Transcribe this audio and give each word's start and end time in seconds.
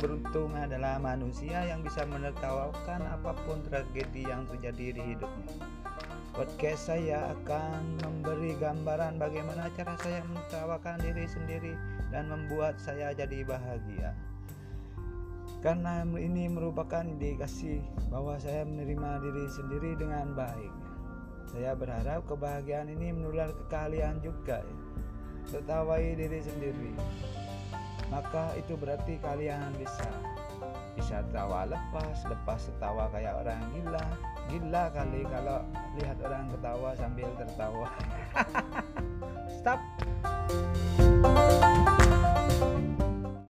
beruntung 0.00 0.56
adalah 0.56 0.96
manusia 0.96 1.60
yang 1.68 1.84
bisa 1.84 2.08
menertawakan 2.08 3.04
apa 3.04 3.36
pun 3.44 3.60
tragedi 3.68 4.24
yang 4.24 4.48
terjadi 4.48 4.96
di 4.96 5.02
hidupnya. 5.12 5.54
Podcast 6.32 6.88
saya 6.88 7.36
akan 7.36 8.00
memberi 8.00 8.56
gambaran 8.56 9.20
bagaimana 9.20 9.68
cara 9.76 9.92
saya 10.00 10.24
menertawakan 10.24 11.04
diri 11.04 11.28
sendiri 11.28 11.76
dan 12.08 12.32
membuat 12.32 12.80
saya 12.80 13.12
jadi 13.12 13.44
bahagia. 13.44 14.16
Karena 15.60 16.00
ini 16.16 16.48
merupakan 16.48 17.04
indikasi 17.04 17.84
bahwa 18.08 18.40
saya 18.40 18.64
menerima 18.64 19.20
diri 19.20 19.44
sendiri 19.52 20.00
dengan 20.00 20.32
baik. 20.32 20.72
Saya 21.52 21.76
berharap 21.76 22.24
kebahagiaan 22.24 22.88
ini 22.88 23.12
menular 23.12 23.52
ke 23.52 23.64
kalian 23.68 24.24
juga. 24.24 24.64
Tertawai 25.52 26.16
diri 26.16 26.40
sendiri. 26.40 26.96
Maka 28.10 28.52
itu 28.58 28.74
berarti 28.74 29.22
kalian 29.22 29.70
bisa 29.78 30.10
bisa 30.98 31.22
tawa 31.30 31.64
lepas, 31.70 32.26
lepas 32.26 32.60
tertawa 32.66 33.06
kayak 33.14 33.34
orang 33.40 33.62
gila. 33.72 34.04
Gila 34.50 34.84
kali 34.90 35.22
kalau 35.30 35.62
lihat 35.96 36.18
orang 36.20 36.50
ketawa 36.50 36.90
sambil 36.98 37.30
tertawa. 37.38 37.88
Stop. 39.62 39.80